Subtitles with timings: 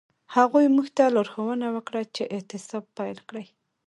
[0.35, 3.45] هغوی موږ ته لارښوونه وکړه چې اعتصاب پیل کړئ.